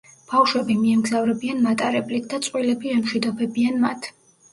[0.29, 4.09] ბავშვები მიემგზავრებიან მატარებლით და წყვილები ემშვიდობებიან მათ.